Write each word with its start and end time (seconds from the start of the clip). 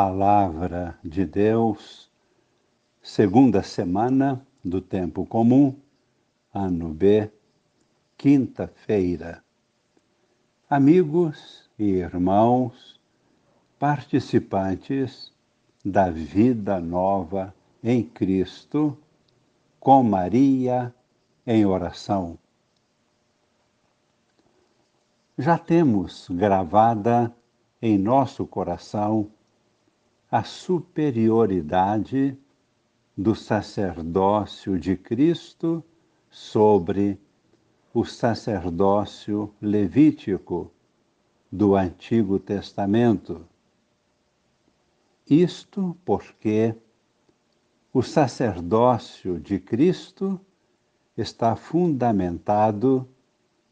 Palavra 0.00 0.96
de 1.02 1.26
Deus, 1.26 2.08
segunda 3.02 3.64
semana 3.64 4.40
do 4.64 4.80
tempo 4.80 5.26
comum, 5.26 5.74
ano 6.54 6.90
B, 6.90 7.28
quinta-feira. 8.16 9.42
Amigos 10.70 11.68
e 11.76 11.94
irmãos, 11.94 13.00
participantes 13.76 15.32
da 15.84 16.08
vida 16.10 16.78
nova 16.78 17.52
em 17.82 18.04
Cristo, 18.04 18.96
com 19.80 20.04
Maria 20.04 20.94
em 21.44 21.66
oração. 21.66 22.38
Já 25.36 25.58
temos 25.58 26.28
gravada 26.30 27.34
em 27.82 27.98
nosso 27.98 28.46
coração 28.46 29.28
a 30.30 30.44
superioridade 30.44 32.36
do 33.16 33.34
sacerdócio 33.34 34.78
de 34.78 34.94
Cristo 34.96 35.82
sobre 36.30 37.18
o 37.94 38.04
sacerdócio 38.04 39.52
levítico 39.60 40.70
do 41.50 41.74
Antigo 41.74 42.38
Testamento. 42.38 43.46
Isto 45.26 45.96
porque 46.04 46.74
o 47.92 48.02
sacerdócio 48.02 49.40
de 49.40 49.58
Cristo 49.58 50.38
está 51.16 51.56
fundamentado 51.56 53.08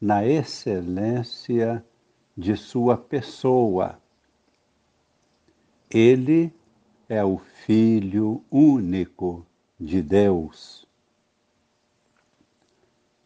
na 0.00 0.26
excelência 0.26 1.84
de 2.36 2.56
sua 2.56 2.96
pessoa 2.96 4.00
ele 5.90 6.52
é 7.08 7.24
o 7.24 7.38
Filho 7.38 8.42
único 8.50 9.46
de 9.78 10.02
Deus. 10.02 10.86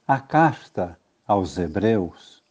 A 0.06 0.20
carta 0.20 0.98
aos 1.26 1.56
Hebreus 1.56 2.42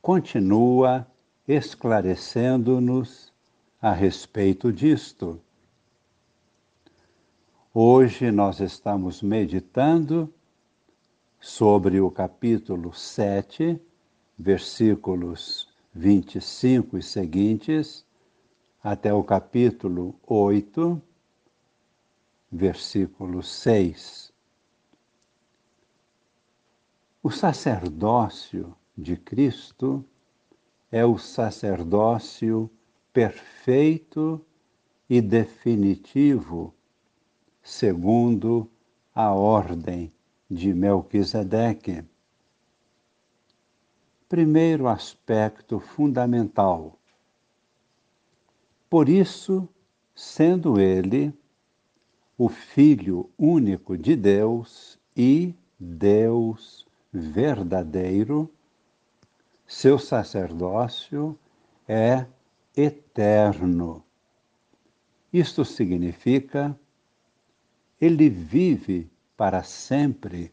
continua 0.00 1.06
esclarecendo-nos 1.46 3.32
a 3.80 3.92
respeito 3.92 4.72
disto. 4.72 5.40
Hoje 7.74 8.30
nós 8.30 8.60
estamos 8.60 9.22
meditando 9.22 10.32
sobre 11.40 12.00
o 12.00 12.10
capítulo 12.10 12.94
7, 12.94 13.80
versículos 14.38 15.68
25 15.92 16.96
e 16.96 17.02
seguintes 17.02 18.06
até 18.82 19.14
o 19.14 19.22
capítulo 19.22 20.18
8, 20.26 21.00
versículo 22.50 23.40
6. 23.40 24.32
O 27.22 27.30
sacerdócio 27.30 28.74
de 28.98 29.16
Cristo 29.16 30.04
é 30.90 31.06
o 31.06 31.16
sacerdócio 31.16 32.68
perfeito 33.12 34.44
e 35.08 35.20
definitivo, 35.20 36.74
segundo 37.62 38.68
a 39.14 39.32
ordem 39.32 40.12
de 40.50 40.74
Melquisedeque. 40.74 42.04
Primeiro 44.28 44.88
aspecto 44.88 45.78
fundamental 45.78 46.98
por 48.92 49.08
isso, 49.08 49.66
sendo 50.14 50.78
ele 50.78 51.32
o 52.36 52.50
Filho 52.50 53.30
único 53.38 53.96
de 53.96 54.14
Deus 54.14 54.98
e 55.16 55.54
Deus 55.80 56.86
verdadeiro, 57.10 58.52
seu 59.66 59.98
sacerdócio 59.98 61.38
é 61.88 62.26
eterno. 62.76 64.04
Isto 65.32 65.64
significa 65.64 66.78
ele 67.98 68.28
vive 68.28 69.10
para 69.38 69.62
sempre 69.62 70.52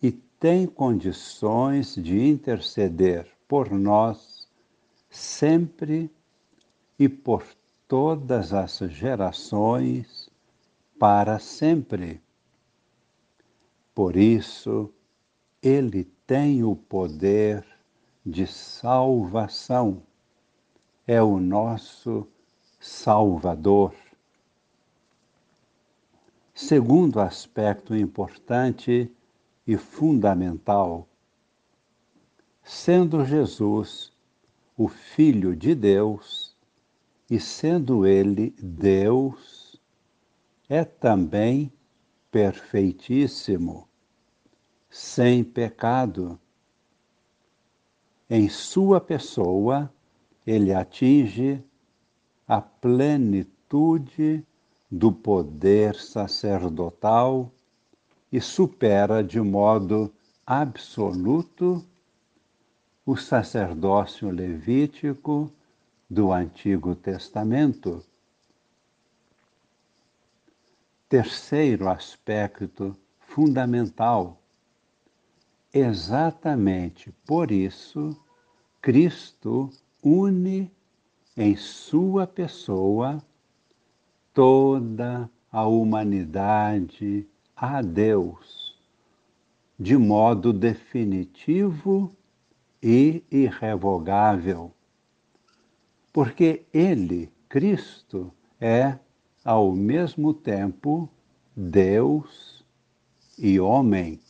e 0.00 0.12
tem 0.12 0.68
condições 0.68 1.96
de 1.96 2.28
interceder 2.28 3.26
por 3.48 3.72
nós 3.72 4.48
sempre 5.10 6.08
e 7.00 7.08
por 7.08 7.42
todas 7.88 8.52
as 8.52 8.76
gerações 8.90 10.28
para 10.98 11.38
sempre. 11.38 12.20
Por 13.94 14.16
isso, 14.16 14.92
ele 15.62 16.04
tem 16.26 16.62
o 16.62 16.76
poder 16.76 17.64
de 18.24 18.46
salvação. 18.46 20.02
É 21.06 21.22
o 21.22 21.40
nosso 21.40 22.28
Salvador. 22.78 23.94
Segundo 26.54 27.18
aspecto 27.18 27.96
importante 27.96 29.10
e 29.66 29.76
fundamental, 29.78 31.08
sendo 32.62 33.24
Jesus 33.24 34.12
o 34.76 34.86
Filho 34.86 35.56
de 35.56 35.74
Deus, 35.74 36.49
e 37.30 37.38
sendo 37.38 38.04
ele 38.04 38.52
Deus, 38.60 39.80
é 40.68 40.84
também 40.84 41.72
perfeitíssimo, 42.28 43.88
sem 44.90 45.44
pecado. 45.44 46.38
Em 48.28 48.48
sua 48.48 49.00
pessoa, 49.00 49.92
ele 50.44 50.74
atinge 50.74 51.62
a 52.48 52.60
plenitude 52.60 54.44
do 54.90 55.12
poder 55.12 55.94
sacerdotal 55.94 57.52
e 58.32 58.40
supera 58.40 59.22
de 59.22 59.40
modo 59.40 60.12
absoluto 60.44 61.84
o 63.06 63.16
sacerdócio 63.16 64.30
levítico 64.30 65.50
do 66.10 66.32
Antigo 66.32 66.96
Testamento. 66.96 68.04
Terceiro 71.08 71.88
aspecto 71.88 72.96
fundamental. 73.20 74.42
Exatamente 75.72 77.12
por 77.24 77.52
isso, 77.52 78.20
Cristo 78.82 79.70
une 80.02 80.68
em 81.36 81.54
sua 81.54 82.26
pessoa 82.26 83.22
toda 84.34 85.30
a 85.52 85.64
humanidade 85.64 87.24
a 87.54 87.80
Deus, 87.82 88.76
de 89.78 89.96
modo 89.96 90.52
definitivo 90.52 92.12
e 92.82 93.22
irrevogável 93.30 94.74
porque 96.12 96.64
Ele, 96.72 97.30
Cristo, 97.48 98.32
é 98.60 98.98
ao 99.44 99.72
mesmo 99.72 100.34
tempo 100.34 101.08
Deus 101.56 102.64
e 103.38 103.58
homem, 103.58 104.20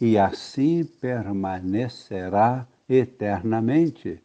e 0.00 0.18
assim 0.18 0.84
permanecerá 0.84 2.66
eternamente. 2.88 4.22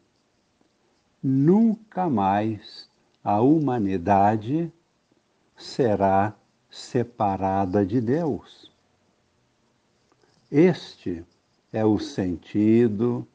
Nunca 1.22 2.10
mais 2.10 2.88
a 3.24 3.40
humanidade 3.40 4.70
será 5.56 6.34
separada 6.70 7.86
de 7.86 8.00
Deus. 8.00 8.70
Este 10.50 11.24
é 11.72 11.84
o 11.84 11.98
sentido 11.98 13.26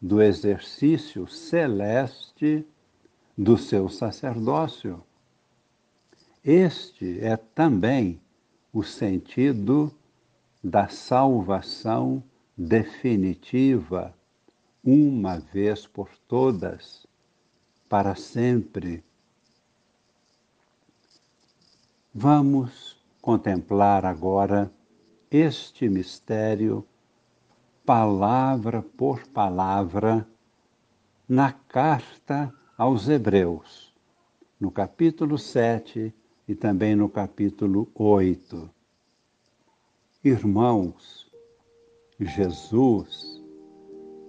do 0.00 0.20
exercício 0.22 1.26
celeste 1.26 2.66
do 3.36 3.56
seu 3.56 3.88
sacerdócio. 3.88 5.02
Este 6.44 7.20
é 7.20 7.36
também 7.36 8.20
o 8.72 8.82
sentido 8.82 9.92
da 10.62 10.88
salvação 10.88 12.22
definitiva, 12.56 14.14
uma 14.82 15.38
vez 15.38 15.86
por 15.86 16.08
todas, 16.28 17.06
para 17.88 18.14
sempre. 18.14 19.04
Vamos 22.14 22.96
contemplar 23.20 24.04
agora 24.04 24.70
este 25.30 25.88
mistério 25.88 26.86
palavra 27.86 28.82
por 28.82 29.24
palavra, 29.28 30.26
na 31.28 31.52
carta 31.52 32.52
aos 32.76 33.08
Hebreus, 33.08 33.94
no 34.58 34.72
capítulo 34.72 35.38
7 35.38 36.12
e 36.48 36.54
também 36.56 36.96
no 36.96 37.08
capítulo 37.08 37.88
8. 37.94 38.68
Irmãos, 40.24 41.30
Jesus 42.18 43.40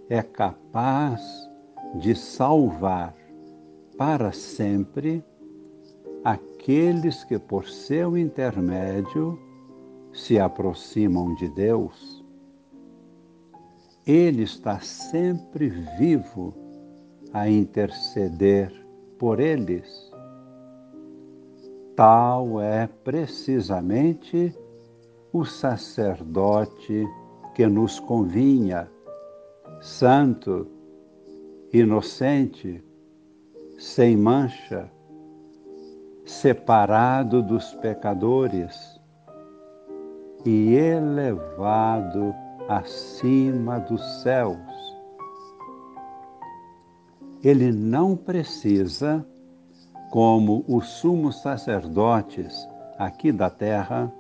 é 0.08 0.22
capaz 0.22 1.50
de 1.96 2.14
salvar 2.14 3.16
para 3.98 4.32
sempre 4.32 5.26
aqueles 6.24 7.24
que, 7.24 7.40
por 7.40 7.68
seu 7.68 8.16
intermédio, 8.16 9.40
se 10.14 10.38
aproximam 10.38 11.34
de 11.34 11.50
Deus. 11.50 12.17
Ele 14.08 14.44
está 14.44 14.80
sempre 14.80 15.68
vivo 16.00 16.56
a 17.34 17.50
interceder 17.50 18.72
por 19.20 19.38
eles. 19.38 20.10
Tal 21.94 22.62
é 22.62 22.88
precisamente 22.88 24.58
o 25.34 25.44
sacerdote 25.44 27.06
que 27.54 27.68
nos 27.68 28.00
convinha, 28.00 28.90
santo, 29.82 30.66
inocente, 31.74 32.82
sem 33.78 34.16
mancha, 34.16 34.90
separado 36.24 37.44
dos 37.44 37.74
pecadores 37.76 39.02
e 40.46 40.76
elevado 40.76 42.34
acima 42.68 43.80
dos 43.80 44.02
céus. 44.22 44.58
Ele 47.44 47.72
não 47.72 48.16
precisa, 48.16 49.26
como 50.12 50.66
os 50.68 50.88
sumos 50.88 51.42
sacerdotes 51.42 52.68
aqui 52.98 53.32
da 53.32 53.50
terra, 53.50 54.12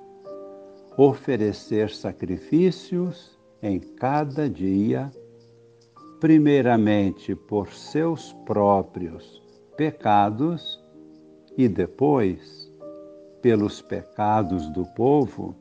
oferecer 0.98 1.90
sacrifícios 1.90 3.38
em 3.62 3.80
cada 3.80 4.50
dia, 4.50 5.12
primeiramente 6.20 7.36
por 7.36 7.70
seus 7.70 8.34
próprios 8.46 9.42
pecados 9.76 10.84
e 11.58 11.68
depois 11.68 12.72
pelos 13.42 13.82
pecados 13.82 14.68
do 14.70 14.86
povo, 14.94 15.56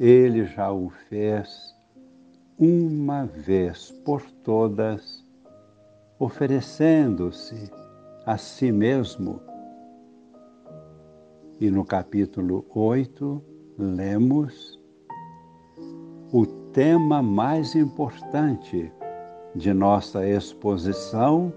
ele 0.00 0.44
já 0.46 0.72
o 0.72 0.88
fez 0.88 1.76
uma 2.58 3.26
vez 3.26 3.92
por 4.04 4.22
todas, 4.42 5.24
oferecendo-se 6.18 7.70
a 8.26 8.36
si 8.36 8.72
mesmo. 8.72 9.40
E 11.60 11.70
no 11.70 11.84
capítulo 11.84 12.66
8, 12.74 13.42
lemos 13.78 14.80
o 16.32 16.46
tema 16.72 17.22
mais 17.22 17.74
importante 17.76 18.90
de 19.54 19.72
nossa 19.74 20.26
exposição 20.26 21.52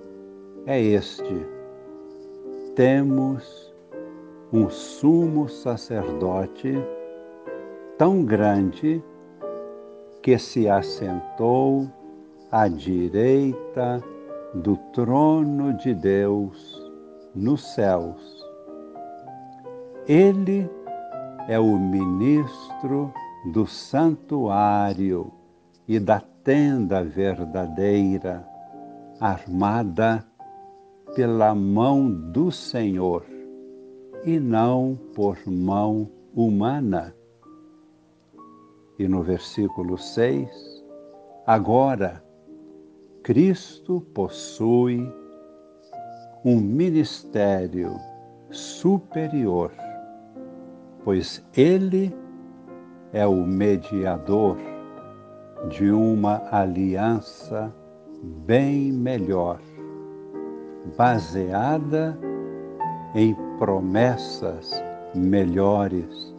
é 0.65 0.81
este 0.81 1.53
temos 2.75 3.71
um 4.51 4.67
sumo 4.69 5.47
sacerdote 5.47 6.73
tão 7.97 8.23
grande 8.23 9.03
que 10.21 10.37
se 10.37 10.67
assentou 10.67 11.87
à 12.51 12.67
direita 12.67 14.01
do 14.53 14.77
trono 14.93 15.73
de 15.73 15.93
Deus 15.93 16.91
nos 17.35 17.73
céus. 17.73 18.43
Ele 20.07 20.69
é 21.47 21.59
o 21.59 21.77
ministro 21.77 23.13
do 23.51 23.67
santuário 23.67 25.31
e 25.87 25.99
da 25.99 26.21
tenda 26.43 27.03
verdadeira, 27.03 28.47
armada 29.19 30.25
pela 31.15 31.53
mão 31.53 32.09
do 32.09 32.51
Senhor 32.51 33.25
e 34.25 34.39
não 34.39 34.97
por 35.13 35.37
mão 35.45 36.09
humana. 36.33 37.13
E 38.99 39.07
no 39.07 39.23
versículo 39.23 39.97
6, 39.97 40.83
agora 41.45 42.23
Cristo 43.23 44.01
possui 44.13 45.11
um 46.45 46.59
ministério 46.59 47.95
superior, 48.51 49.71
pois 51.03 51.43
Ele 51.55 52.15
é 53.11 53.25
o 53.25 53.45
mediador 53.45 54.57
de 55.69 55.89
uma 55.91 56.43
aliança 56.51 57.73
bem 58.45 58.91
melhor 58.91 59.59
baseada 60.97 62.17
em 63.15 63.35
promessas 63.57 64.71
melhores. 65.15 66.32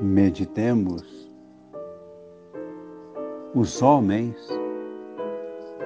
Meditemos. 0.00 1.30
Os 3.54 3.82
homens 3.82 4.34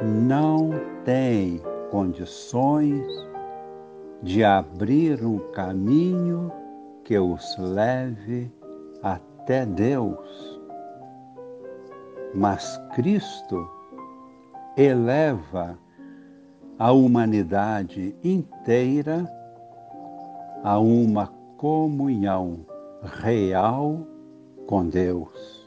não 0.05 0.71
têm 1.05 1.61
condições 1.91 3.05
de 4.23 4.45
abrir 4.45 5.25
um 5.25 5.41
caminho 5.51 6.53
que 7.03 7.19
os 7.19 7.59
leve 7.59 8.53
até 9.03 9.67
Deus. 9.67 10.61
Mas 12.33 12.81
Cristo 12.95 13.69
eleva 14.77 15.77
a 16.79 16.93
humanidade 16.93 18.15
inteira 18.23 19.29
a 20.63 20.79
uma 20.79 21.27
comunhão 21.57 22.65
real 23.05 24.06
com 24.67 24.89
Deus. 24.89 25.65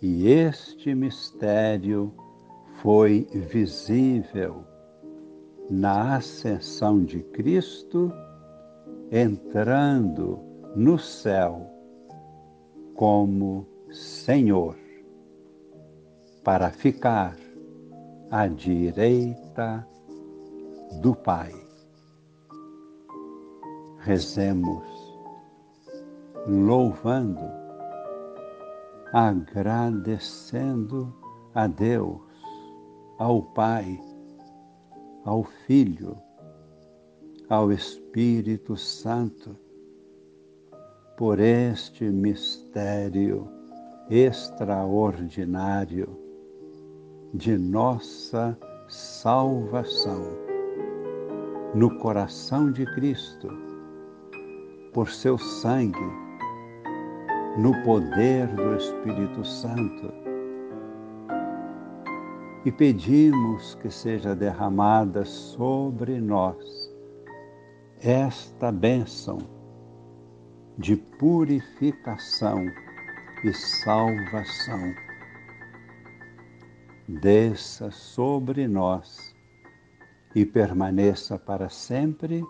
E 0.00 0.28
este 0.28 0.94
mistério 0.94 2.12
foi 2.82 3.26
visível 3.32 4.64
na 5.70 6.16
ascensão 6.16 7.02
de 7.02 7.20
Cristo, 7.20 8.12
entrando 9.10 10.38
no 10.76 10.98
céu 10.98 11.70
como 12.94 13.66
Senhor, 13.90 14.76
para 16.42 16.70
ficar 16.70 17.36
à 18.30 18.46
direita 18.46 19.86
do 21.00 21.14
Pai. 21.14 21.52
Rezemos, 24.00 24.84
louvando, 26.46 27.50
agradecendo 29.12 31.12
a 31.54 31.66
Deus, 31.66 32.20
ao 33.18 33.42
Pai, 33.42 34.00
ao 35.24 35.42
Filho, 35.44 36.16
ao 37.48 37.72
Espírito 37.72 38.76
Santo, 38.76 39.56
por 41.16 41.40
este 41.40 42.10
mistério 42.10 43.48
extraordinário 44.10 46.18
de 47.32 47.56
nossa 47.56 48.58
salvação. 48.88 50.44
No 51.74 51.98
coração 51.98 52.70
de 52.70 52.84
Cristo, 52.94 53.48
por 54.92 55.08
seu 55.08 55.38
sangue, 55.38 56.23
no 57.56 57.72
poder 57.82 58.48
do 58.48 58.76
Espírito 58.76 59.44
Santo. 59.44 60.12
E 62.64 62.72
pedimos 62.72 63.74
que 63.76 63.90
seja 63.90 64.34
derramada 64.34 65.24
sobre 65.24 66.20
nós 66.20 66.56
esta 68.00 68.72
bênção 68.72 69.38
de 70.76 70.96
purificação 70.96 72.64
e 73.44 73.52
salvação 73.52 74.94
desça 77.06 77.90
sobre 77.90 78.66
nós 78.66 79.34
e 80.34 80.44
permaneça 80.44 81.38
para 81.38 81.68
sempre 81.68 82.42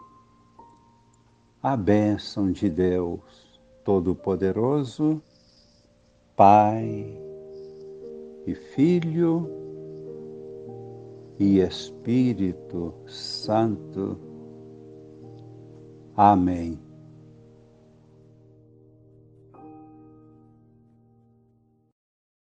a 1.63 1.77
bênção 1.77 2.51
de 2.51 2.71
Deus 2.71 3.44
Todo-Poderoso, 3.85 5.23
Pai 6.35 7.17
e 8.47 8.55
Filho 8.55 9.49
e 11.39 11.59
Espírito 11.61 12.95
Santo. 13.07 14.19
Amém. 16.17 16.84